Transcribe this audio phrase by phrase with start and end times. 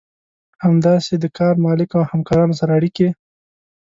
[0.63, 3.09] همداسې د کار مالک او همکارانو سره اړيکې.